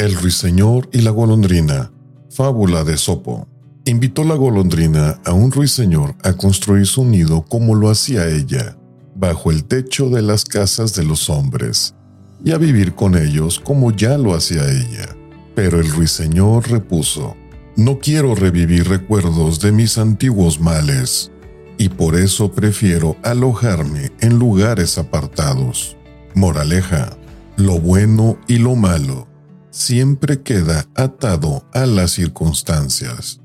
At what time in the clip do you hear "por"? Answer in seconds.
21.90-22.16